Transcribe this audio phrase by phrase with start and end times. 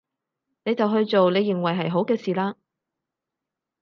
[0.65, 2.55] 你就去做你認為係好嘅事啦